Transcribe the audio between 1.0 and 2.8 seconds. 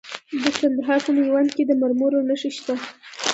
په میوند کې د مرمرو نښې شته.